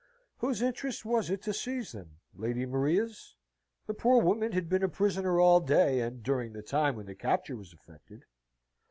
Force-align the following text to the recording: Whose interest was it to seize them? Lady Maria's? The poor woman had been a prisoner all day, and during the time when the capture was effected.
Whose 0.39 0.63
interest 0.63 1.05
was 1.05 1.29
it 1.29 1.43
to 1.43 1.53
seize 1.53 1.91
them? 1.91 2.17
Lady 2.33 2.65
Maria's? 2.65 3.35
The 3.85 3.93
poor 3.93 4.19
woman 4.19 4.51
had 4.51 4.67
been 4.67 4.81
a 4.81 4.89
prisoner 4.89 5.39
all 5.39 5.59
day, 5.59 5.99
and 5.99 6.23
during 6.23 6.53
the 6.53 6.63
time 6.63 6.95
when 6.95 7.05
the 7.05 7.13
capture 7.13 7.55
was 7.55 7.71
effected. 7.71 8.23